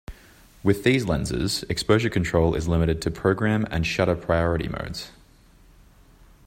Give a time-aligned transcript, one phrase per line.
[0.63, 5.11] With these lenses, exposure control is limited to program and shutter-priority modes.